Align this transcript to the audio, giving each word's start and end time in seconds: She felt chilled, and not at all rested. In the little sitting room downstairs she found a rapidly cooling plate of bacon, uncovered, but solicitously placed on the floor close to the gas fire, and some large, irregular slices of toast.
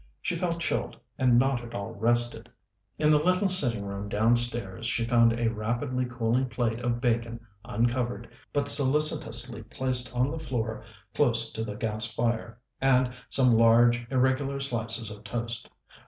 She 0.19 0.35
felt 0.35 0.59
chilled, 0.59 0.97
and 1.19 1.37
not 1.37 1.63
at 1.63 1.75
all 1.75 1.91
rested. 1.93 2.49
In 2.97 3.11
the 3.11 3.19
little 3.21 3.47
sitting 3.47 3.85
room 3.85 4.09
downstairs 4.09 4.87
she 4.87 5.05
found 5.05 5.31
a 5.33 5.49
rapidly 5.51 6.05
cooling 6.09 6.49
plate 6.49 6.79
of 6.81 6.99
bacon, 6.99 7.39
uncovered, 7.63 8.27
but 8.51 8.67
solicitously 8.67 9.61
placed 9.61 10.15
on 10.15 10.31
the 10.31 10.39
floor 10.39 10.83
close 11.13 11.51
to 11.51 11.63
the 11.63 11.75
gas 11.75 12.11
fire, 12.11 12.57
and 12.81 13.11
some 13.29 13.51
large, 13.51 14.07
irregular 14.09 14.59
slices 14.59 15.11
of 15.11 15.23
toast. 15.23 15.69